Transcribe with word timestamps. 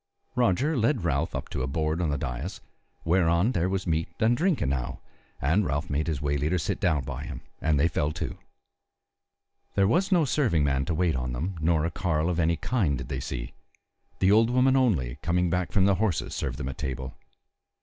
Roger 0.33 0.75
led 0.75 1.03
Ralph 1.03 1.35
up 1.35 1.47
to 1.49 1.61
a 1.61 1.67
board 1.67 2.01
on 2.01 2.09
the 2.09 2.17
dais, 2.17 2.59
whereon 3.05 3.51
there 3.51 3.69
was 3.69 3.85
meat 3.85 4.09
and 4.19 4.35
drink 4.35 4.59
enow, 4.59 4.99
and 5.39 5.63
Ralph 5.63 5.91
made 5.91 6.07
his 6.07 6.19
way 6.19 6.37
leader 6.37 6.57
sit 6.57 6.79
down 6.79 7.03
by 7.03 7.23
him, 7.25 7.41
and 7.61 7.79
they 7.79 7.87
fell 7.87 8.11
to. 8.13 8.39
There 9.75 9.87
was 9.87 10.11
no 10.11 10.25
serving 10.25 10.63
man 10.63 10.85
to 10.85 10.95
wait 10.95 11.15
on 11.15 11.33
them 11.33 11.55
nor 11.61 11.85
a 11.85 11.91
carle 11.91 12.31
of 12.31 12.39
any 12.39 12.55
kind 12.57 12.97
did 12.97 13.09
they 13.09 13.19
see; 13.19 13.53
the 14.17 14.31
old 14.31 14.49
woman 14.49 14.75
only, 14.75 15.19
coming 15.21 15.51
back 15.51 15.71
from 15.71 15.85
the 15.85 15.93
horses, 15.93 16.33
served 16.33 16.57
them 16.57 16.69
at 16.69 16.79
table. 16.79 17.13